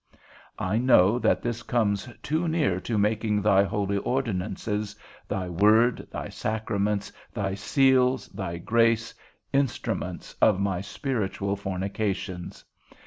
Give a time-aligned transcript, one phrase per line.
[0.57, 4.95] I know that this comes too near to a making thy holy ordinances,
[5.27, 9.13] thy word, thy sacraments, thy seals, thy grace,
[9.53, 12.65] instruments of my spiritual fornications.